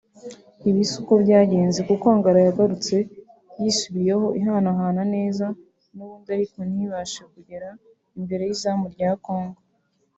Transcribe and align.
Ibi 0.69 0.81
siko 0.91 1.13
byagenze 1.23 1.79
kuko 1.89 2.05
Angola 2.15 2.39
yagarutse 2.47 2.95
yisubiyeho 3.61 4.25
ihanahana 4.39 5.03
neza 5.15 5.45
nubundi 5.93 6.27
ariko 6.37 6.57
ntibashe 6.71 7.21
kugera 7.33 7.69
imbere 8.19 8.41
y’izamu 8.45 8.87
rya 8.95 9.11
Congo 9.25 9.59